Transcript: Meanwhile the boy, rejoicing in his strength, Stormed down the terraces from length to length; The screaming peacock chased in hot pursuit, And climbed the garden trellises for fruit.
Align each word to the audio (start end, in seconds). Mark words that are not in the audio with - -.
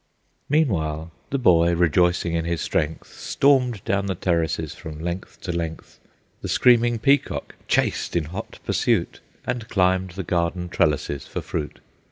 Meanwhile 0.49 1.11
the 1.29 1.37
boy, 1.37 1.75
rejoicing 1.75 2.33
in 2.33 2.43
his 2.43 2.59
strength, 2.59 3.13
Stormed 3.13 3.85
down 3.85 4.07
the 4.07 4.15
terraces 4.15 4.73
from 4.73 4.99
length 4.99 5.39
to 5.41 5.51
length; 5.51 5.99
The 6.41 6.47
screaming 6.47 6.97
peacock 6.97 7.53
chased 7.67 8.15
in 8.15 8.23
hot 8.23 8.57
pursuit, 8.65 9.19
And 9.45 9.69
climbed 9.69 10.13
the 10.13 10.23
garden 10.23 10.69
trellises 10.69 11.27
for 11.27 11.41
fruit. 11.41 11.81